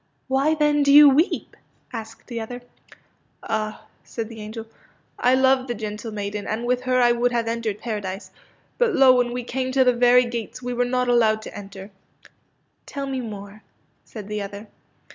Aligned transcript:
''Why, 0.35 0.55
then, 0.55 0.81
do 0.81 0.91
you 0.91 1.07
weep?" 1.07 1.55
asked 2.01 2.25
the 2.25 2.41
other. 2.41 2.63
'* 3.07 3.43
Ah," 3.43 3.85
said 4.03 4.29
the 4.29 4.41
angel, 4.41 4.63
'^ 4.65 4.69
I 5.19 5.35
love 5.35 5.67
the 5.67 5.75
gentle 5.75 6.11
maiden, 6.11 6.47
and 6.47 6.65
with 6.65 6.81
her 6.85 6.99
I 6.99 7.11
would 7.11 7.31
have 7.31 7.47
entered 7.47 7.77
Paradise. 7.77 8.31
But, 8.79 8.93
lo, 8.95 9.15
when 9.15 9.31
we 9.31 9.43
came 9.43 9.71
to 9.73 9.83
the 9.83 9.93
very 9.93 10.25
gates 10.25 10.59
we 10.59 10.73
were 10.73 10.85
not 10.85 11.07
allowed 11.07 11.43
to 11.43 11.51
enter/' 11.51 11.91
^* 12.25 12.29
Tell 12.87 13.05
me 13.05 13.21
more," 13.21 13.61
said 14.03 14.27
the 14.27 14.41
other. 14.41 14.65